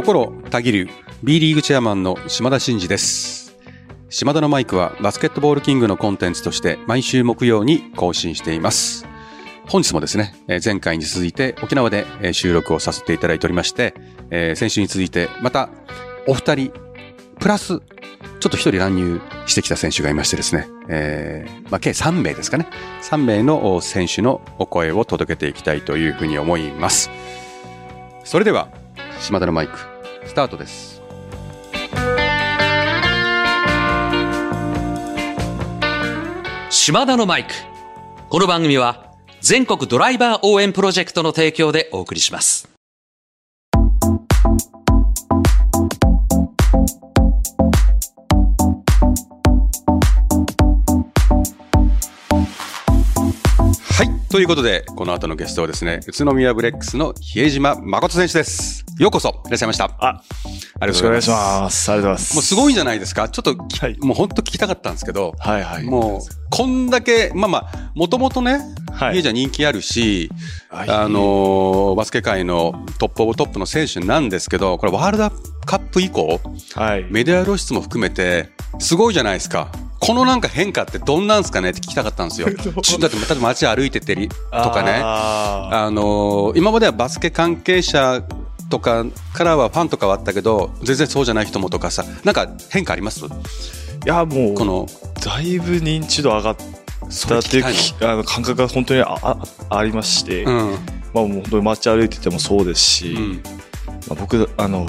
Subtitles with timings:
[0.00, 0.88] 心たぎる
[1.22, 3.54] B リーグチェアマンの島田真二です
[4.08, 9.06] 島田のマイクはバスケットボールキングのコンテンツとして毎週木曜に更新しています
[9.68, 13.94] 本日もですね、え前回に続いて沖縄でえ収録をさせていただいておりまして、
[14.30, 15.68] え先週に続いてまた
[16.26, 16.72] お二人
[17.38, 22.66] プラスちょっと一人乱入してきた選手がいましてですね、えーまあ、計3名ですかね。
[23.02, 27.10] 3名の選手のお声を届けていきたいというふうに思います。
[28.24, 28.68] それでは、
[29.20, 29.78] 島田のマイク、
[30.30, 31.02] スタートです。
[36.70, 37.52] 島田のマイク。
[38.28, 42.69] この番組は全国ドライバー応援プロジェクトの提供でお送りします。
[54.30, 58.84] ということで、この後のゲストはですね、宇都宮ブレックスの比江島慎選手です。
[58.96, 59.86] ようこそ、いらっしゃいました。
[59.86, 60.86] ああ、ありがとうございます。
[60.86, 61.90] よろしくお願いします。
[61.90, 62.34] ありがとうございます。
[62.36, 63.28] もうすごいじゃないですか？
[63.28, 65.82] ちょっとき、はいもう本当聞きたかったんですけど、はいはい。
[65.84, 68.60] もう、こんだけ、まあまあ、もともとね、
[68.92, 70.30] はい家じゃ人気あるし、
[70.68, 75.28] はいあのーバスケ界のトップオブトップの選手なんですけど、これワールド
[75.66, 76.40] カップ以降、
[76.76, 77.04] はい。
[77.10, 79.72] メディア露出も含めて、すごいじゃないですか。
[80.00, 82.48] このなんか変化ってどんなんですかねって聞きたかったんですよ。
[82.82, 88.22] ちだって、例えば街歩いててりとかね、ああのー今まではバスケ関係者
[88.70, 93.24] とかからはファンとかはあったけど、全然そうじゃない人もとかさ、なんか変化あります？
[93.24, 93.32] ーい
[94.06, 94.88] や、もう、この、
[95.22, 97.64] だいぶ認知度上がったっていう
[98.00, 99.36] あの感覚が本当にああ
[99.68, 100.44] ありまして。
[100.44, 100.78] うん。
[101.12, 103.42] まあもう本当に街歩いててもそうですし、うん
[104.08, 104.86] まあ、僕、あの、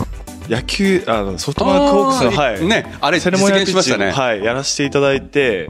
[0.51, 2.65] 野球、あの、ソフトバンクホークスの、はい。
[2.65, 4.11] ね、あれ実セレモニアル現しましたね。
[4.11, 5.69] はい、やらせていただいて、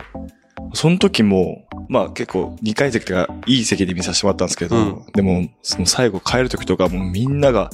[0.73, 7.69] その時も、まあ結構2階席とかいい席で見させてもらったんですけど、うんでも、その最後帰る時とかもうみんなが、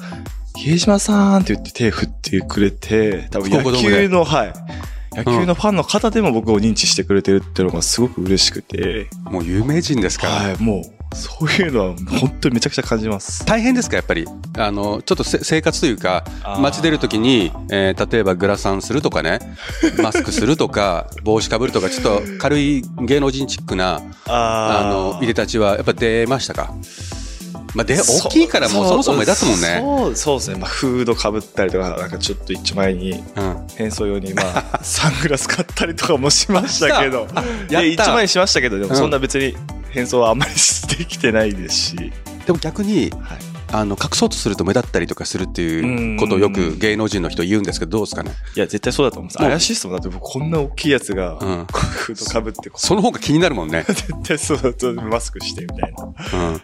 [0.58, 4.54] 比江島さんって言って手振ってくれて、多分野球の、はい。
[5.16, 10.34] 野球のファンの方でも僕を認知してくれてるっていうのがすごく嬉しくて、もう有名人ですから。
[10.34, 13.46] はい、もう、そういうのは本当にめちゃくちゃ感じます。
[13.46, 14.26] 大変ですかやっぱり？
[14.58, 16.24] あのちょっとせ生活というか
[16.60, 19.40] 街出るときに、えー例えばグラサンするとかね
[20.02, 26.74] マスクするとか帽子かぶるとかちょっと軽い芸能人チックなああのいでたちはやっぱ出ましたか？
[27.76, 29.82] まあで大きいからもうそもそも目立つもんね。
[29.84, 30.56] そうそうですね。
[30.58, 33.68] まあ、フードかぶったりとか、なんかちょっと一丁前にうん。
[33.76, 34.42] 変装用に、ま
[34.72, 37.20] あ、サングラス買ったりとかもしましたけど。
[37.20, 37.82] やった。
[37.82, 39.56] で一丁前にしましたけど、でもうんそんな別に
[39.98, 41.96] 変装はあんまりしてきてないですし。
[42.46, 43.40] でも逆にはい。
[43.70, 48.32] あの隠そうとすると目立ったりとかするっていうことをよく芸能人の人言うんですけどどうですかね？
[48.56, 49.42] いや、絶対そうだと思います。
[49.42, 49.50] もう？
[49.50, 49.96] 怪しいっすもん。
[49.98, 56.06] だって僕こんな大きいやつが、うんフードかぶって、その方が気になるもんね、 絶対そうだとマスクしてみたいな。
[56.06, 56.62] うん、はい。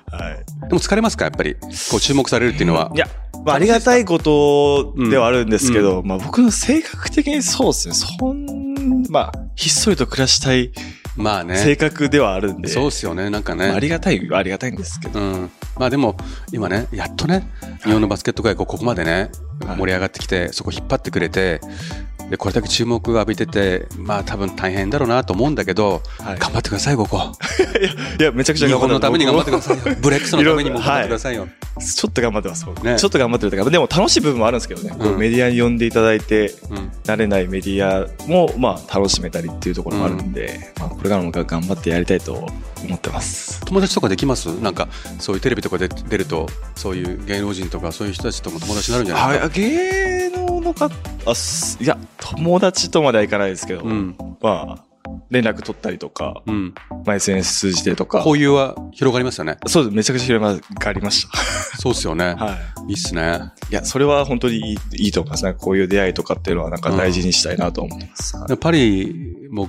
[0.70, 1.26] でも疲れますか？
[1.26, 2.90] やっぱりこう注目されるっていうのは？
[2.96, 3.10] いや、
[3.44, 7.96] まあ、ありがたいことではあるんですけど、まあ僕の性格的にそうですね。
[7.96, 10.72] そん、まあ、ひっそりと暮らしたい
[11.16, 12.70] まあね性格ではあるんで。
[12.70, 13.68] そうっすよね、なんかね。
[13.68, 15.20] まあありがたいはありがたいんですけど。
[15.20, 15.52] うん。
[15.78, 16.18] まあでも、
[16.52, 17.50] 今ね、やっとね、
[17.84, 19.30] 日本のバスケット界がここまでね、
[19.66, 21.62] はい盛り上がってきて、そこ引っ張ってくれて、
[22.30, 27.18] で、これだけ注目を浴びてて、まあ多分大変だろうなと思うんだけど、はい頑張ってください、ここ。
[28.20, 29.84] いや、めちゃくちゃ日頑張って本のために頑張ってくださいよ。
[30.02, 31.46] ブレックスのためにも頑張ってくだいさいよ。
[31.46, 32.66] ろちょっと頑張ってます。
[32.66, 34.90] 僕ねちょっと頑張ってるというか、でも楽しい部分もあるんですけどね。
[34.92, 36.92] こううんメディアに呼んでいただいて、うん。
[37.04, 42.48] 慣れないメディアも、まあ、楽しめたりっていうところもあるんで、まあ、これからも頑張ってやりたいと
[42.86, 43.62] 思ってます。
[43.66, 44.48] 友達とかできます？
[44.62, 44.88] なんか、
[45.20, 49.46] そういうテレビとかで出ると、そういう芸能人とか、そういう人たちとも友達になるんじゃないですか？
[49.46, 50.90] はい、芸能の方、
[51.26, 54.16] あ、すいや、友達とまではいかないですけど、うん。
[54.42, 54.84] まあ、
[55.30, 56.74] 連絡取ったりとか、うん。
[57.06, 59.58] まあ、SNS 通じてとか、交友は広がりますよね。
[59.68, 61.28] そうです、めちゃくちゃ広がりまし
[61.80, 62.36] そうっすよね。
[62.38, 62.46] た。
[62.46, 62.56] はい。
[62.90, 63.40] いいっすね。
[63.70, 65.54] いや、それは本当にいいいいと思いますね。
[65.54, 68.38] こういう出会いとかっていうのはなんか大事にしたいなと思ってます。
[68.38, 69.68] はいパリも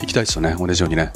[0.00, 1.12] 行きたいですよね、同じようにね。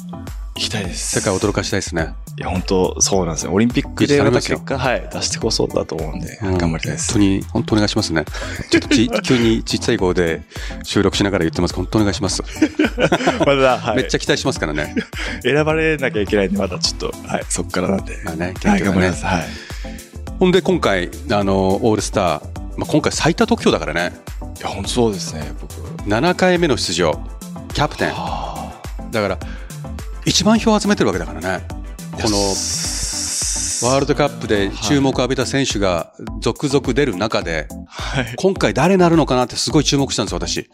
[0.58, 1.20] 行きたいです。
[1.20, 2.14] 世界を驚かしたいですね。
[2.36, 3.52] いや、本当そうなんですよ。
[3.52, 7.12] オリンピックでまた結果、はい、出してこそだと思うんで、うん頑張りたいです。
[7.12, 8.24] 本当に、本当お願いしますね。
[8.68, 10.42] ちょっとち急にちっちゃい声で
[10.82, 11.74] 収録しながら言ってます。
[11.74, 12.42] 本当お願いします。
[13.46, 14.96] まだ、はい、めっちゃ期待しますからね。
[15.44, 18.18] 選ばれなきゃいけないんで、まだちょっと、はい、そこからなんで。
[18.24, 19.24] まあね、はい、頑張ります。
[19.24, 19.44] はい。
[20.40, 22.42] ほんで今回、あの、オールスター、
[22.76, 24.12] まあ、今回最多得票だからね。
[24.58, 25.72] いや、本当そうですね、僕。
[26.08, 27.20] 7回目の出場、
[27.74, 28.08] キャプテン。
[28.10, 28.48] は
[29.12, 29.38] だから、
[30.28, 31.66] 一番票を集めてるわけだからね。
[32.12, 32.36] この
[33.80, 38.34] ワールドカップで注目を浴びた選手が続々出る中で、はい。
[38.36, 40.68] 今回誰になるのかなってすごい注目したんです、私。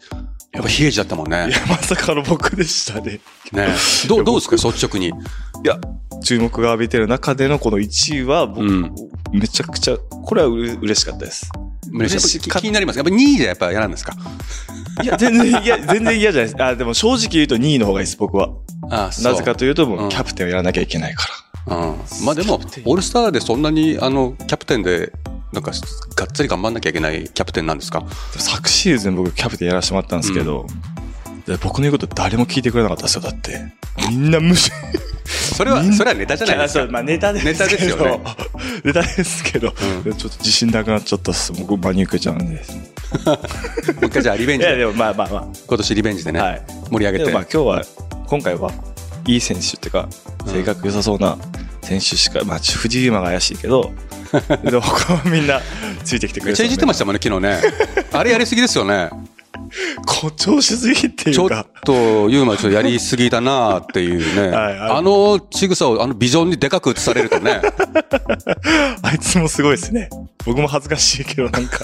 [0.51, 1.51] やっぱ比江島だったもんねい。
[1.51, 3.21] や、まさかの僕でしたね。
[3.53, 3.69] ね
[4.09, 5.07] どうどうですか、率直に。
[5.07, 5.11] い
[5.63, 5.79] や、
[6.21, 8.95] 注目が浴びてる中でのこの1位は、僕、うん
[9.31, 11.49] めちゃくちゃ、これはうれ嬉しかったです。
[11.91, 12.39] 嬉しい。
[12.39, 12.97] 気になります。
[12.97, 14.15] やっぱ2位でやっぱ嫌なんですか？
[15.03, 16.63] いや、全然嫌、全然嫌じゃないです。
[16.63, 18.49] あ、でも正直言うと2位の方がいいです、僕は。
[18.89, 21.27] ああそうなぜかというと、もうんうキャプテンをやらなきゃいけないか
[21.67, 21.77] ら。
[21.77, 21.95] うん。
[22.25, 25.11] まあでもオールスターでそんなに、あの、キャプテンで、
[25.51, 25.71] なんか、
[26.15, 28.05] がっつり頑張んなきゃいけないキャプテンなんですか？
[28.37, 30.67] 昨シーズン僕キャプテンやらせてもらったんですけど、
[31.47, 33.73] で僕の言うこと誰も聞いてくれなかったですよ、だって。
[34.09, 34.71] みんな無視。
[35.55, 36.87] それは、それはネタじゃないですか。
[36.91, 37.65] まあネタですけど。
[37.65, 38.19] ネタですよね。
[38.83, 39.73] ネタですけど、
[40.05, 41.51] うんちょっと自信なくなっちゃったっす。
[41.53, 42.45] 僕真に受けちゃうんで。
[43.25, 43.33] も
[44.03, 46.43] う一回じゃあリベンジで、いや、でもまあまあま今年リベンジでね、あ。
[46.43, 46.61] はい。
[46.91, 47.47] 盛り上げてでもまあ。
[47.51, 47.85] 今日は、
[48.27, 48.71] 今回は、
[49.27, 50.07] いい選手っていうか、
[50.45, 51.37] うん性格良さそうな
[51.81, 53.91] 選手しか、まあ、藤井馬が怪しいけど、
[54.63, 55.59] でも他はみんな
[56.03, 57.61] ついてきてくれめっちゃいじってましたもんね、昨日ね。
[58.11, 59.09] あれやりすぎですよね。
[60.07, 61.65] 誇張しすぎっていちょっうか。
[61.83, 64.49] と、ユーマちょっとやりすぎだなっていうね。
[64.55, 67.61] はいはいあの仕草を、あのビジョンにでかく映されるとね。
[69.01, 70.09] あいつもすごいですね。
[70.45, 71.79] 僕も恥ずかしいけど、なんか。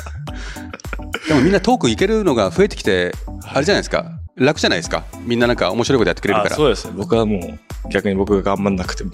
[1.27, 4.05] でもみんなトークいけるのが増えてきて、あれじゃないですか。
[4.35, 5.03] 楽じゃないですか。
[5.25, 6.53] みんななんか面白いことやってくれるから。
[6.53, 6.93] あそうですね。
[6.95, 9.11] 僕はもう、逆に僕が頑張んなくても。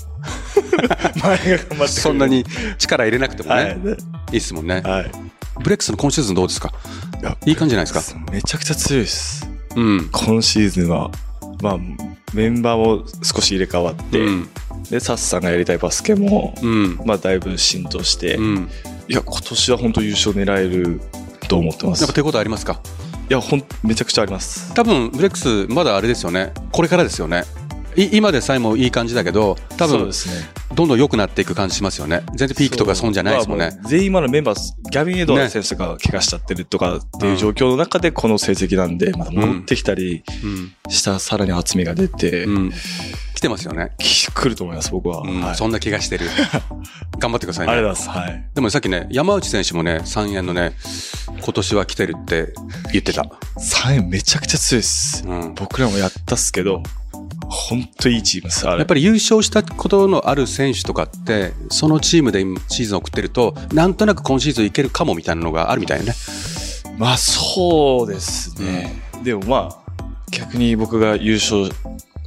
[1.22, 2.28] 前が頑張ってそんな。
[2.28, 2.46] に
[2.78, 3.78] 力入れなくてもね、はい
[4.34, 4.36] い、。
[4.36, 4.82] いっすもんね。
[4.86, 5.12] はい。
[5.60, 6.72] ブレックスの今シーズンどうですか？
[7.22, 8.32] いやいい感じじゃないですか？
[8.32, 9.50] めちゃくちゃ強いです。
[9.76, 10.10] うん。
[10.12, 11.12] 今シーズンは、
[11.62, 11.78] まあ、
[12.34, 14.50] メンバーも少し入れ替わって、うん。
[14.90, 17.00] で、サッさんがやりたいバスケも、うん。
[17.06, 18.70] まあ、だいぶ浸透して、うん。
[19.08, 21.02] いや、今年は本当優勝狙える
[21.48, 22.00] と思ってます。
[22.00, 22.82] いやっぱ手応えありますか？
[23.30, 24.74] や、ほん、めちゃくちゃあります。
[24.74, 26.54] 多分、ブレックス、まだあれですよね。
[26.72, 27.44] これからですよね。
[27.98, 30.14] い今でさえもいい感じだけど、多分ね。
[30.76, 32.22] どんどん良くなっていく感じしますよね。
[32.36, 33.72] 全然ピークとか損じゃないですもんね。
[33.72, 40.74] まあう全員今のメンバー、ギャビン・エドワーズ選手とか怪我しちゃってるとかっていう状況の中でこの成績なんで、また戻ってきたりうん。
[40.92, 42.72] したさらに厚みが出て、うん。
[43.34, 43.92] 来てますよね。
[43.98, 45.22] き来ると思います、僕は。
[45.22, 45.42] うん。
[45.42, 46.28] はい、そんな気がしてる。
[47.18, 47.74] 頑張ってくださいね。
[47.74, 48.30] ありがとうございます。
[48.30, 48.50] はい。
[48.54, 50.74] でもさっきね、山内選手もね、3円のね、
[51.42, 52.54] 今年は来てるって
[52.92, 53.24] 言ってた。
[53.58, 55.24] 3円めちゃくちゃ強いです。
[55.26, 55.54] うん。
[55.56, 56.84] 僕らもやったっすけど、
[57.50, 58.78] 本当いいチーム。
[58.78, 66.14] やっぱり優勝したことのある選手とかって、そのチームで今シーズンを送ってると、なんとなく今シーズンいけるかもみたいなのがあるみたいよね。
[66.98, 69.02] まあそうですね。
[69.24, 69.88] でもまあ、
[70.32, 71.70] 逆に僕が優勝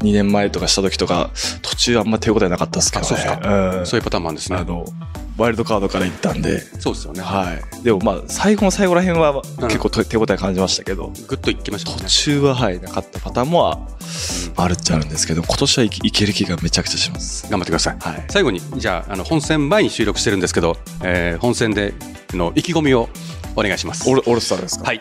[0.00, 1.31] 2年前とかした時とか、
[1.62, 3.08] 途中あんま手応えなかったですけどね。
[3.11, 3.49] あそうっす
[3.79, 4.64] うんそういうパターンもあるんですねあ。
[4.64, 4.85] の、
[5.37, 7.23] ワイルドカードから行ったんで、そうですよね。
[7.23, 7.85] はい。
[7.85, 12.11] でもまあ、最後の最後ら辺はうん結構と手応え感じましたけど、ぐっといきましたもん途ね。
[12.11, 13.79] 中ははい、なかったパターンもあ
[14.56, 17.47] あるっちゃあるんですけど、今年はいけいける気がめちゃくちゃします。
[17.50, 17.97] 頑張ってください。
[18.00, 18.25] はい。
[18.31, 21.94] 最後に、じゃあ、あの、本戦前に収録してるんですけど、えー本戦で
[22.32, 23.08] の意気込みを
[23.56, 24.08] お願いします。
[24.08, 24.85] オールオールスターですか？
[24.85, 25.00] はい。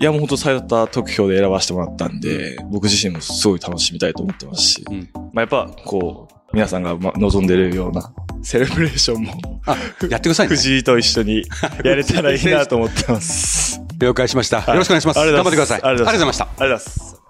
[0.00, 8.10] いや、もう本当最多得票で選ばせてもらったんで、僕自身もすごい楽しみたいと思ってますし、うんまあやっぱ、こう、皆さんがま望んでるような
[8.42, 9.76] セレブレーションも、あ、
[10.08, 10.56] やってくださいね。
[10.56, 11.44] 藤井と一緒に
[11.84, 13.78] やれたらいいなと思ってます。
[13.98, 14.60] 了解しました。
[14.60, 15.20] いよろしくお願いします。
[15.20, 15.82] ありがとう頑張ってください。
[15.82, 16.44] ありがとうございました。
[16.44, 17.20] ありがとうございます。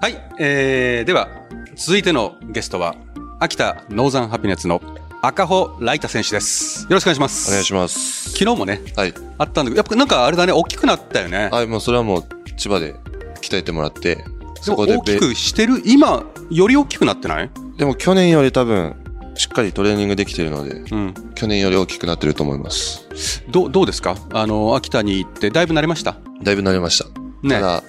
[0.00, 1.28] はい、えー、では
[1.76, 2.94] 続いてのゲストは
[3.40, 4.80] 秋田ノーザンハピネッツの
[5.20, 6.84] 赤穂ライタ選手です。
[6.84, 7.50] よろしくお願いします。
[7.50, 8.30] お願いします。
[8.30, 9.14] 昨日もねはい。
[9.36, 11.48] あったんだけどやっぱなんかあれだね大きくなったよね。
[11.50, 12.24] はい、もうそれはもう
[12.56, 12.94] 千葉で
[13.40, 14.24] 鍛えてもらって、で
[14.60, 17.50] そこでも大きくしてる今より大きくなってない？
[17.76, 18.94] でも去年より多分、
[19.34, 21.14] しっかりトレーニングできてるので、うん。
[21.34, 23.04] 去年より大きくなってると思います。
[23.48, 24.16] どうどうですか？
[24.32, 26.16] あの秋田に行ってだいぶ慣れました？
[26.44, 27.06] だいぶ慣れました。
[27.42, 27.82] ねただ、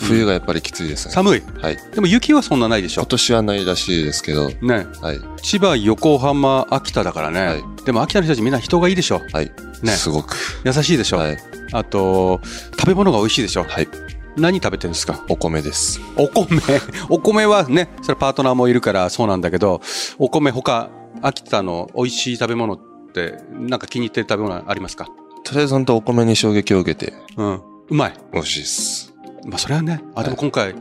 [0.00, 1.12] 冬がやっぱりきついですね。
[1.14, 1.42] 寒い。
[1.60, 1.76] はい。
[1.94, 3.06] でも雪はそんなないでしょ今。
[3.08, 4.86] 年はないらしいですけど、ね。
[5.00, 5.20] はい。
[5.42, 7.46] 千葉横浜秋田だからね。
[7.46, 9.20] はいでも秋田の人たちみんな人がいいでしょ。
[9.32, 9.50] はい。
[9.82, 10.36] ねすごく。
[10.64, 11.18] 優しいでしょ。
[11.18, 11.38] はい。
[11.72, 12.40] あと
[12.78, 13.64] 食べ物が美味しいでしょ。
[13.64, 13.88] はい。
[14.36, 15.24] 何食べてるんですか？
[15.28, 16.00] お米です。
[16.16, 16.60] お米。
[17.08, 19.80] お米はね、それパートナーもいるからそうなんだけど、
[20.18, 20.88] お米他、
[21.22, 22.78] 秋田の美味しい食べ物っ
[23.12, 25.08] て、なんか気に入ってる食べ物ありますか？
[25.44, 27.54] とりあえず本当お米に衝撃を受けて、うん。
[27.54, 28.12] うまい。
[28.32, 29.09] 美味しいです。
[29.46, 30.74] まあそれはね、あ、でも今回、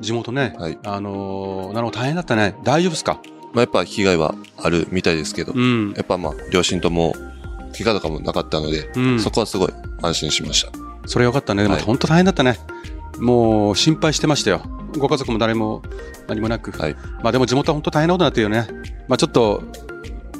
[0.00, 2.54] 地元ね、はいあのーなるほど大変だったね。
[2.64, 3.20] 大丈夫ですか？
[3.52, 5.92] まあ、やっぱ被害はあるみたいですけど、うん。
[5.96, 7.14] やっぱまあ、両親とも、
[7.76, 10.72] 怪我とかもなかったので、うんそこはすごい安心しました。
[11.06, 11.62] それよかったね。
[11.62, 12.58] でもはい本当大変だったね。
[13.18, 14.62] もう心配してましたよ。
[14.98, 15.82] ご家族も誰も
[16.26, 16.70] 何もなく。
[16.72, 16.94] はい。
[17.22, 18.66] まあでも地元は本当大変なことになってるよね。
[19.08, 19.62] まあちょっと、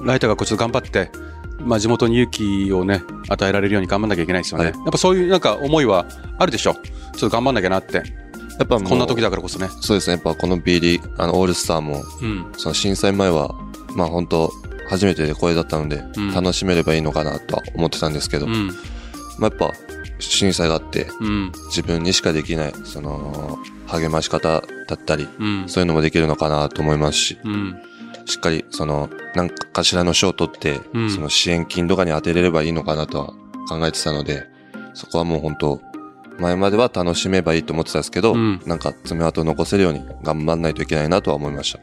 [0.02, 1.10] ライターがこうちと頑張って、
[1.58, 4.64] まあ地元に勇気をね、与えられるように頑張んなきゃいけないですよね。
[4.66, 6.06] はいやっぱそういうなんか思いは
[6.38, 6.76] あるでしょ？
[7.16, 7.96] ちょっと頑張んなきゃなって。
[8.58, 9.68] やっぱこんな時だからこそね。
[9.80, 10.14] そうですね。
[10.14, 12.52] やっぱこの B リーグ、あの、オールスターも、うん。
[12.56, 13.54] その震災前は、
[13.94, 14.50] まあ本当
[14.88, 18.68] 初めてでこれだったので、うん楽しめればいいのかなとは思ってたんですけど、うん。
[18.68, 18.72] ま
[19.40, 19.72] あやっぱ、
[20.18, 21.52] 震災があって、うん。
[21.68, 25.64] 自分にしかできない、その、励まし方だったり、うん。
[25.68, 27.76] そういうのもできるのかなと思いますし、うん。
[28.24, 33.26] しっかり、その、何かしらの賞を取って、うんその支援金とかに当てれればいいのかなとは
[33.68, 34.46] 考えてたので、
[34.94, 35.80] そこはもう本当
[36.38, 41.78] 前までは楽しめばいいと思ってたんですけど、うんなんか爪痕を残せるように頑張んないといけないなとは思いました。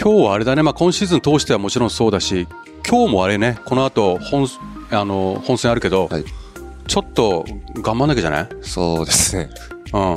[0.00, 2.46] 今日はあれだね、まあ、今シーズン通してはもちろんそうだし、
[2.88, 4.48] 今日もあれね、この後本
[4.90, 6.24] あの本戦あるけど、はい
[6.88, 7.46] ちょっと
[7.76, 9.48] 頑張んなきゃじゃない、そうですね。
[9.94, 10.16] うん、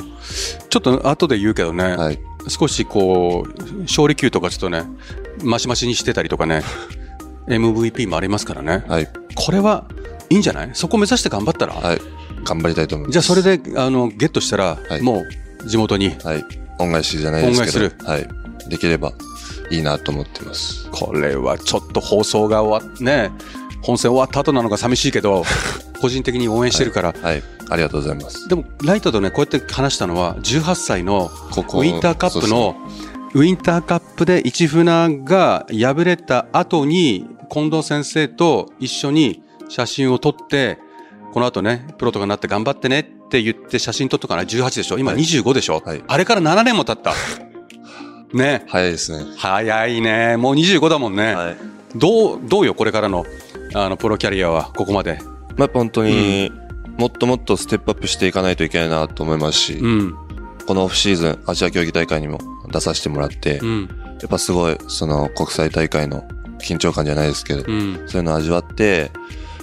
[0.68, 2.18] ちょっと後で言うけどね、はい。
[2.48, 4.82] 少しこう、勝利球とかちょっとね、
[5.42, 6.62] マシマシにしてたりとかね、
[7.46, 9.08] MVP もありますからね、はい。
[9.36, 9.84] これは
[10.28, 10.70] いいんじゃない？
[10.74, 12.00] そこ目指して頑張ったら、はい。
[12.46, 13.12] 頑張りたいと思います。
[13.12, 16.44] じゃあそれであのゲットしたら、はいもう地元に、はい。
[16.78, 17.84] 恩返しじゃないですけど。
[17.86, 18.28] 恩返はい。
[18.68, 19.12] できれば
[19.70, 20.88] いいなと思ってます。
[20.90, 23.30] これはちょっと放送が終わっね、
[23.82, 25.44] 本戦終わった後なのが寂しいけど、
[26.00, 27.42] 個人的に応援してるから、はい。
[27.68, 28.48] ありがとうございます。
[28.48, 32.76] でもライトとね、こうやって話したのは、18歳のここウィンターカップの、
[33.34, 40.78] ウィンターカップで市船が敗れた後に、近藤先生と一緒に写真を撮って、
[41.32, 44.98] この後ね、プロとかになって頑張ってねって言って写真撮ったから18でしょ？
[44.98, 47.12] 今はい25でしょ、はいあれから7年も経った。
[48.32, 48.64] ね。
[48.68, 49.24] 早いですね。
[49.36, 50.36] 早いね。
[50.36, 51.34] もう25だもんね。
[51.34, 51.56] はい。
[51.94, 53.24] どう、どうよ、これからの、
[53.74, 55.18] あの、プロキャリアは、ここまで。
[55.22, 55.28] ま
[55.58, 56.50] あ、やっぱ本当に、
[56.98, 60.14] もっともっとステップアップしていかないといけないなと思いますし、うん。
[60.66, 62.38] このオフシーズン、アジア競技大会にも
[62.72, 63.88] 出させてもらって、やうん。
[64.24, 66.24] っぱすごい、その国際大会の
[66.60, 68.02] 緊張感じゃないですけど、うん。
[68.06, 69.10] そういうのを味わって、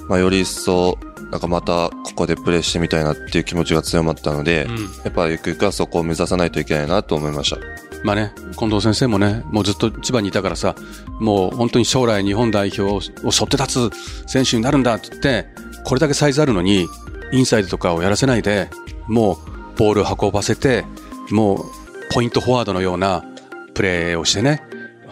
[0.08, 0.98] まあ、より一層、
[1.34, 7.58] なんかまたここでプレーしてみたいなっていう気持ちが強まったので、うんやっぱゆくゆくはそこを目指さないといけないなと思いました。
[8.04, 10.76] まあね、近藤先生もね、もうずっと千葉にいたからさ、
[11.20, 15.48] もう本当に将来日本代表を背負って立つ選手になるんだって言って、
[15.86, 16.86] これだけサイズあるのに、
[17.32, 18.70] インサイドとかをやらせないで、
[19.08, 19.38] もう
[19.80, 20.86] ボールを運ばせて、
[21.32, 21.66] もう
[22.14, 23.26] ポイントフォワードのような
[23.74, 24.62] プレーをしてね、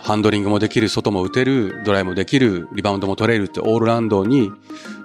[0.01, 4.51] ハンドリングもできる、外も打てる、ドライもできる、リバウンドも取れるってオールラウンドに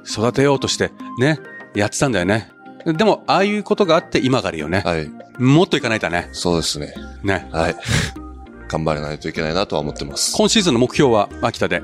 [0.06, 1.38] 育てようとしてね、
[1.74, 2.50] やってたんだよね。
[2.86, 4.82] でも、ああいうことがあって今があるよね。
[4.84, 5.10] はい。
[5.38, 6.28] もっといかないとね。
[6.32, 6.94] そうですね。
[7.22, 7.48] ね。
[7.52, 7.76] はい。
[8.68, 10.34] 頑張らないといけないなとは思ってます。
[10.36, 11.82] 今シーズンの目標は秋田で？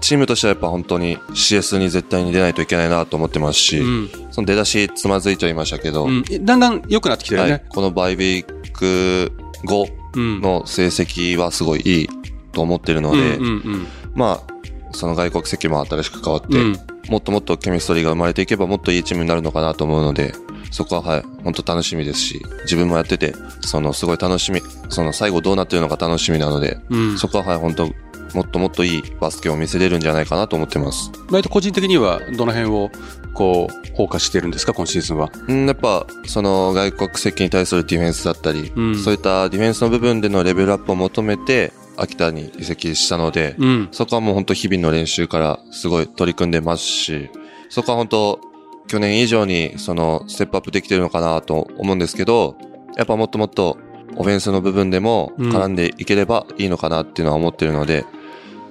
[0.00, 4.10] チームとしてはやっぱ本当に CS に絶対に出ないといけないなと思ってますし、うん。
[4.30, 6.22] その出だしつまずいちゃいましたけど、うん。
[6.44, 9.32] だんだん良くなってきてるよはいね。、このバイウィーク
[9.64, 10.40] 後うん。
[10.40, 12.08] の成績はすごいいい
[12.54, 14.54] と思ってるので、うんうんまあ、
[14.92, 16.60] その外国籍も新しく変わって、うん。
[16.60, 16.78] うん。
[17.10, 20.32] もっともっとケミストリーが生まれていけばもっといいチームになるのかなと思うので、
[20.70, 27.18] そこははい、本当楽しみですし、自分もやってて、そのすごい楽しみ、その最後どうなってるのか楽しみなので、うん。
[27.18, 27.90] そこははい、本当
[28.34, 31.12] もっともっといいバスケを見せれるんじゃないかなと思ってます。
[31.30, 32.90] 割と個人的にはどの辺を
[33.32, 35.30] こう、フォーカスしてるんですか、今シーズンは？
[35.48, 43.88] うん、やっぱ、その外国籍に対するディフェンスだったり、うんそういったディフェンスの部分でのレベルアップを求めて、秋田に移籍したので、うん。
[43.92, 47.30] そこはもう本当日々の練習からすごい取り組んでますし、
[47.68, 48.40] そこは本当
[48.86, 52.56] 去年以上にそのステップアップできてるのかなと思うんですけど、
[52.96, 53.78] やっぱもっともっと
[54.16, 58.04] オフェンスの部分でも絡んでいければいいのかなっていうのは思ってるので、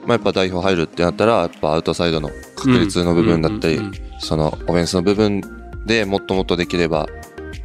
[0.06, 5.42] まあやっぱ代表入るってなったら、やっぱアウトサイドの確率の部分だったりうんうんうん、そのオフェンスの部分
[5.86, 7.08] でもっともっとできれば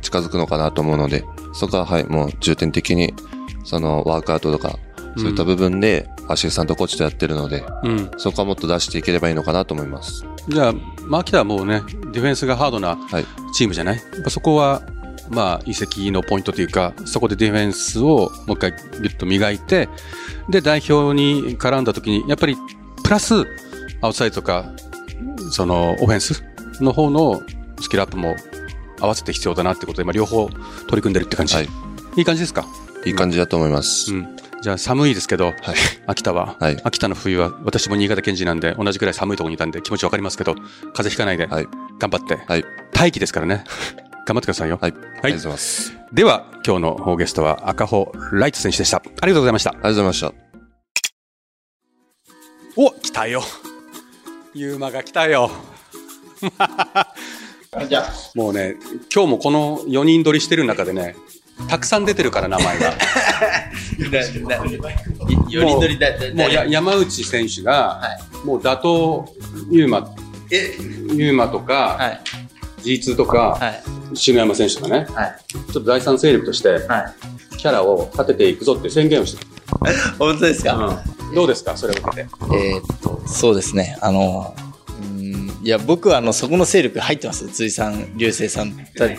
[0.01, 3.15] 近づくのかなと思うので、そこははい、もう重点的に
[3.65, 4.79] そのワークアウトとか、
[5.17, 8.11] そういった部分でアシスタントコーチとやってるので、うん。
[8.19, 10.25] そこはもっと出していければいいのかなと思います。
[10.49, 10.73] じゃあ、
[11.07, 13.25] まあ、秋田はもうね、ディフェンスがハードなはい。
[13.55, 13.97] チームじゃない？
[13.97, 14.83] やっぱそこは、
[15.31, 19.89] まあ、移籍のポイントというか、そこでディフェンスをもう一回ギュッと磨いて、
[20.49, 22.57] で、代表に絡んだ時に、やっぱり、
[23.03, 23.45] プラス、アウ
[24.01, 24.73] トサイドとか、
[25.51, 26.43] その、オフェンス
[26.81, 27.43] の方の
[27.81, 28.37] スキルアップも
[29.01, 31.55] 合わせて必要だなってことで、まあ、両方取り組んでるって感じ。
[31.57, 31.69] はい。
[32.17, 32.65] いい感じですか？
[33.05, 34.15] いい感じだと思います。
[34.15, 34.37] うん。
[34.61, 35.55] じゃあ寒いですけど、はい。
[36.07, 41.69] 秋田は、はい秋田の冬は、私も新潟県人なんで、同じくらい寒いところにいたんで気持ちわかりますけど、風邪ひかないで、はい。
[41.99, 42.65] 頑張って、はい。
[42.93, 43.65] 大気ですからね。
[44.27, 44.79] 頑張ってくださいよ。
[44.81, 44.93] はい。
[44.93, 45.93] ありがとうございます。
[46.13, 48.99] では、今日のゲストは赤穂ライト選手でした。
[48.99, 49.71] ありがとうございました。
[49.71, 50.33] ありがとうございました。
[52.77, 53.43] お、来たよ。
[54.55, 55.51] ユーマが来たよ。
[58.35, 58.77] もうね、
[59.15, 61.17] 今日もこの4人撮りしてる中でね、
[61.69, 62.93] たくさん出てるから名前が。
[65.51, 68.01] よりどりだ、だもうや山内選手が、
[68.45, 68.89] もう打倒
[69.71, 70.15] ユーマ、
[70.51, 70.77] え、
[71.15, 72.21] ユーマとか、はい、
[72.83, 73.69] G2 とか、は
[74.13, 77.15] い、篠山選手とかね、はい、ちょっと第三勢力として、はい。
[77.57, 79.45] キャラを立てていくぞって宣言をして
[80.17, 81.77] 本当ですか、うん、どうですか？
[81.77, 82.27] それを受けて。
[82.55, 83.99] えーっと、そうですね。
[84.01, 84.68] あの、うん
[85.69, 87.47] いや、僕はあの、そこの勢力入ってます。
[87.47, 88.71] 辻さん、流星さん、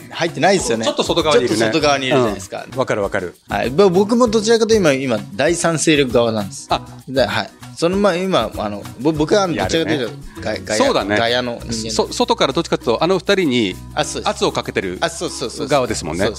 [0.10, 0.86] 入ってないですよね。
[0.86, 1.60] ちょっと外側にいるね。
[1.60, 2.66] ちょっと外側にいるじゃないですか。
[2.68, 3.36] うんわ、かるわかる。
[3.48, 3.70] はい。
[3.70, 6.66] ぼ僕もどちらかというと今、今、第三勢力側なんです。
[6.72, 7.50] あ、ではい。
[7.76, 11.18] そのまあ今あのぼ僕はどちらかというと外外野そうだね。
[11.18, 15.58] 外野のそ外からどっちかというとあの二人に圧をかけてるあそうそうそう。
[15.60, 16.30] そう側ですもんね。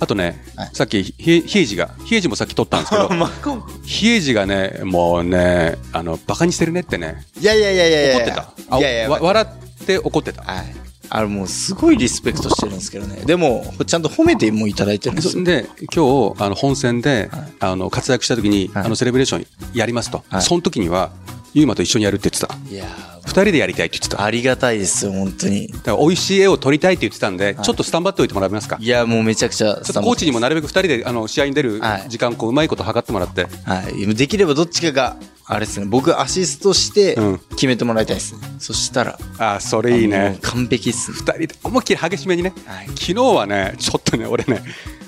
[0.00, 0.70] あとね、はい。
[0.72, 3.08] さっきひ比江島が比江島もさっき取ったんですけど。
[3.14, 3.86] まあこう。
[3.86, 7.24] 比江島がねもうねあのバカにしてるねってね。
[7.40, 8.52] いやいやいやいや怒ってた。
[8.70, 9.08] あいやいや。
[9.10, 9.46] わ笑
[9.82, 10.42] って怒ってた。
[10.42, 13.22] はいあれもうすごいリスペクトしてるんですけどね。
[13.24, 15.44] でもちゃんと褒めてもいただいてるんですよ。
[15.44, 17.52] で今日あの本戦で、はい。
[17.60, 18.84] あの活躍した時に、はい。
[18.86, 20.42] あのセレブレーションやりますと、はい。
[20.42, 21.12] その時には
[21.52, 22.54] ユーマと一緒にやるって言ってた。
[22.68, 22.84] いや
[23.24, 24.16] 二人でやりたいって言ってた。
[24.16, 25.72] だかありがたいですよ本当に。
[25.84, 28.76] ら美味しい絵を撮りたいって言ってたんで、ちょっとスタンバっておいてもらえますか？
[28.80, 32.08] いやもうめちゃくちゃちょっとコーチにもなるべく二人であの試合に出るはい。
[32.08, 34.14] 時間こううまいこと測ってもらって、はい。
[34.14, 35.86] できればどっちかがあれですね。
[35.86, 37.38] 僕アシストしてうん。
[37.50, 40.38] 決めてもらいたいですね、そしたらああそれいいね。
[40.42, 41.16] 完璧っすね。
[41.18, 42.86] 二人で思いっきり激しめにね、はい。
[42.88, 44.62] 昨日はねちょっとね俺ね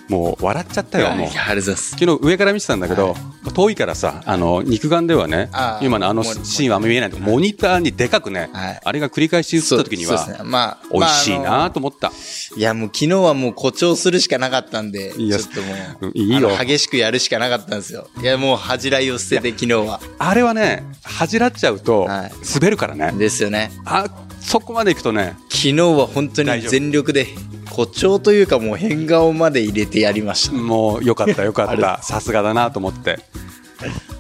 [0.08, 1.30] もう笑っちゃったよもう。
[1.30, 3.16] 昨日上から見てたんだけど、
[3.54, 5.50] 遠いからさあの肉眼ではね
[5.82, 8.80] 今のあのシーンは見えないけどモニターにでかくね、はい。
[8.84, 12.12] あれが繰り返し映った時には、まあ美味しいなと思った、
[12.56, 16.50] いやもう昨日はもう誇張するしかなかったんでちょっともううんいいよ。
[16.56, 18.08] 激しくやるしかなかったんですよ。
[18.20, 20.00] いやもう恥じらいを捨てて昨日は。
[20.18, 22.32] あれはね恥じらっちゃうとはい。
[22.54, 23.70] 滑るからね、ですよね。
[23.84, 24.06] あ
[24.46, 27.26] そこまでいくとね昨日は本当に全力で
[27.68, 30.56] 誇張というかもう変顔まで入れてやりました。
[30.56, 32.00] もうよかったよかった。
[32.02, 33.18] さすがだなと思って。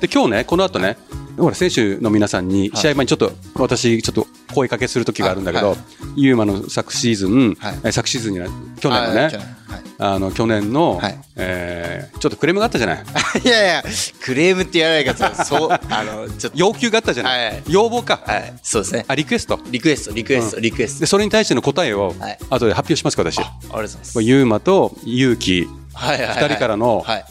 [0.00, 0.98] で今日ねこの後ね
[1.38, 6.22] ほら選手の皆さんに試合前にちょっと私ちょっと声かけする時があるんだけど、あはい。
[6.22, 7.78] ユーマの昨シーズン、はい。
[7.84, 8.46] え昨シーズンにな
[8.80, 9.56] 去年のね
[9.98, 11.18] あの去年の、はい。
[11.36, 13.04] えーちょっとクレームがあったじゃない？
[13.44, 13.84] いやいや
[14.22, 16.58] クレームって言わないでくださいそうあのちょっと。
[16.58, 17.62] 要求があったじゃない、はい。
[17.68, 18.54] 要望か、はい。
[18.62, 19.04] そうですね。
[19.06, 19.60] あリクエスト？
[19.70, 21.00] リクエストリクエストリクエスト。
[21.00, 22.38] でそれに対しての答えを、はい。
[22.50, 23.38] 後で発表しますか私。
[23.38, 24.22] ありがとうございます。
[24.22, 26.42] ユーマと勇気はいはいはい。
[26.44, 27.24] 二人からのはい。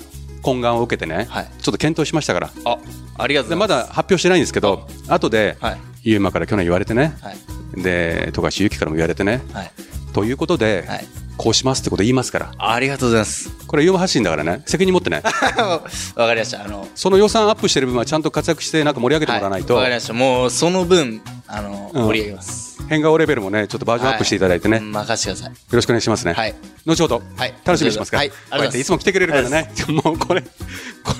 [0.43, 1.48] 懇願を受けてね、はい。
[1.60, 2.51] ちょっと検討しましたから。
[2.65, 2.77] あ
[3.17, 3.88] ありがとうでございます。
[3.88, 7.81] まだ発表してないんですけど後で、はいユーマから去年言われてね、はい。
[7.81, 9.41] で富樫勇樹からも言われてね。
[9.51, 9.72] はい。
[10.13, 11.05] ということで、はい。
[11.37, 12.51] こうしますってこと言いますから。
[12.57, 13.50] ありがとうございます。
[13.68, 14.63] これユーマ発信だからね。
[14.65, 15.22] 責任持ってね。
[16.15, 16.63] わかりました。
[16.63, 20.13] あのその予算アップしてる分はちゃんと活躍してなんか盛り上げてもらわないと、はいわかりました。
[20.13, 22.05] もうその分あのうん。
[22.05, 22.77] 盛り上げます。
[22.87, 24.85] 変顔レベルもねちょっとバージョンアップしていただいてね、はい。
[24.85, 25.51] 任せてください。
[25.51, 26.33] よろしくお願いしますね。
[26.33, 26.55] はい。
[26.85, 27.53] 後ほど、はい。
[27.65, 28.29] 楽しみにしますから、はい。
[28.29, 30.48] こうやっていつも来てくれるからね、あ もうこれ、こ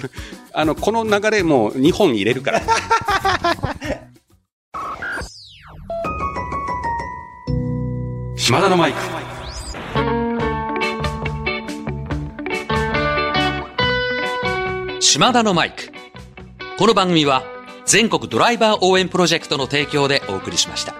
[0.02, 0.10] れ、
[0.54, 2.62] あの、この流れもう2本入れるから。
[8.46, 9.00] 島田のマイク。
[15.02, 15.92] 島田のマイク。
[16.78, 17.42] この番組は
[17.88, 20.94] 全国ドライバー応援プロジェクトの提供でお送りしました。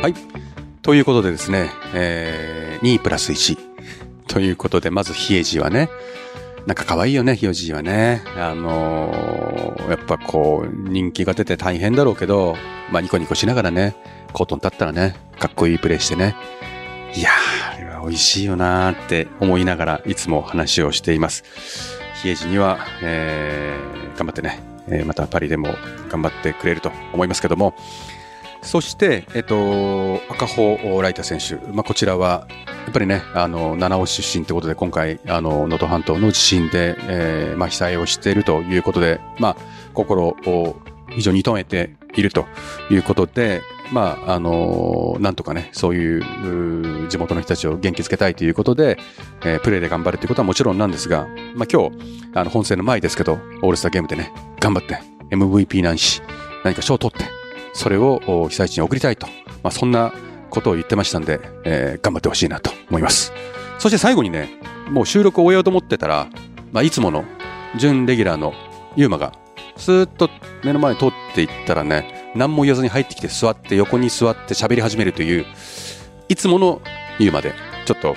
[0.00, 0.14] はい。
[0.80, 3.58] ということでですね、えー、2プラス1。
[4.28, 5.90] ということで、まず、ヒエジはね、
[6.66, 8.22] なんか可愛いよね、ヒエジはね。
[8.36, 12.56] あのーやっぱこう、人気が出て大変だろうけど、
[12.92, 13.96] まあニコニコしながらね、
[14.32, 16.36] コートに立ったらね、かっこいいプレーしてね。
[17.14, 21.44] いやー、あれは美味しいよなーって思いながらいつも話をしています。
[22.22, 25.74] ヒエジには、えー、頑張ってね、えーまたパリでも
[26.08, 27.74] 頑張ってくれると思いますけども、
[28.62, 32.46] そして、えっと、赤穂ライター選手、まあ、こちらは、
[32.84, 39.56] やっぱりね、あの、七尾出身ということで、今回、あの、能登半島の地震で、えーまあ、被災をしているということで、まあ、
[39.94, 40.76] 心を
[41.10, 42.46] 非常に痛めていると
[42.90, 48.98] いうことで、まあ、あの、なんとかね、そういう、地元の人たちを元気づけたいということで、
[49.44, 51.96] えープレーで頑張るということはもちろんなんですが、まあ、今日、
[52.34, 54.98] あの、本戦の前ですけど、オールスターゲームでね、頑張って、
[55.30, 56.22] MVP ないし、
[56.64, 57.39] 何か賞を取って、
[57.80, 59.26] それを被災地に送りたいと、
[59.62, 60.12] まあ、そんな
[60.50, 63.32] ことを言ってましたんで、えー頑張ってほしいなと思います。
[63.78, 64.50] そして最後にね、
[64.90, 66.28] もう収録を終えようと思ってたら、
[66.72, 67.24] まあ、いつもの
[67.78, 68.52] 準レギュラーの
[68.96, 69.32] ユーマが、
[69.78, 70.28] スーッと
[70.62, 75.46] 目の前に通っていったらね、何も言わずに入ってきて座って、横に座って喋り始めるという、
[76.28, 76.82] いつもの
[77.18, 77.54] ユーマで、
[77.86, 78.14] ちょっと、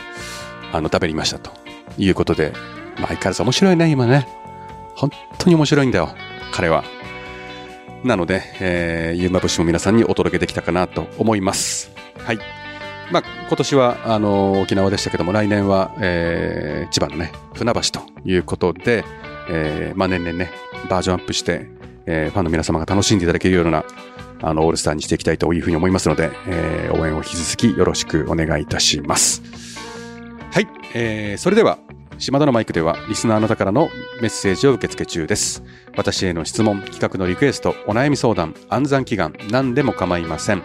[0.73, 1.51] あの、食べりましたと
[1.97, 2.51] いうことで、
[2.97, 4.27] まあ、相変わらず面白いね、今ね。
[4.97, 6.09] 本当に面白いんだよ、
[6.51, 6.83] 彼は。
[8.03, 11.91] なので、えー、ゆうま節も皆さんにお届けできたかなと思います。
[12.17, 12.39] はい。
[13.11, 19.05] まあ、今年は、あの、沖縄でしたけども、来年は、えー、千葉のね、船橋ということで、
[19.49, 20.51] えー、まあ、年々ね、
[20.89, 21.67] バージョンアップして、
[22.05, 23.85] えー、ファンの皆様が楽しんでいただけるような、
[24.41, 29.41] あの、オールスターにしていきたいというふうに思いますので、えー、応援を引き続きよろしくお願いいたします。
[30.51, 30.67] はい。
[30.93, 31.79] えー、それでは、
[32.17, 33.89] 島田のマイクでは、リスナーの方からの
[34.21, 35.63] メッセージを受け付け中です。
[35.97, 40.63] 私への質問、企画のリクエスト、お悩み相談、暗算祈願、何でも構いません。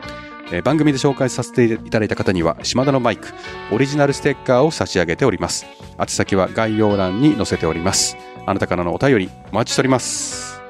[0.51, 3.29] えー番組で紹介させていただいた方には、島田のマイク、
[3.73, 5.67] オリジナルステッカーを差し上げております。
[5.99, 8.17] 宛先は概要欄に載せております。
[8.47, 10.61] あなたからのお便り、お待ちしております。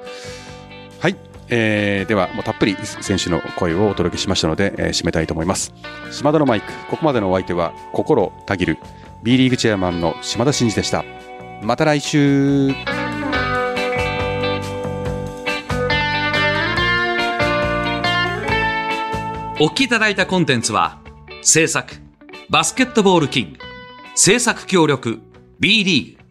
[1.00, 1.16] はい。
[1.50, 5.72] えーでは、もうたっぷり選手の声をお届けしましたので、えー締めたいと思います。
[6.10, 8.78] 島田のマイク、ここまでのお相手は、心たぎる、
[9.22, 11.04] B リーグチェアマンの島田真二でした。
[11.62, 12.70] また来週
[19.60, 21.00] お聞きいただいたコンテンツは、
[21.42, 21.94] 制作、
[22.48, 23.58] バスケットボールキング、
[24.14, 25.18] 制作協力、
[25.58, 26.24] B リーグ、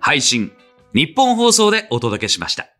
[0.00, 0.52] 配信、
[0.92, 2.77] 日本放送でお届けしました。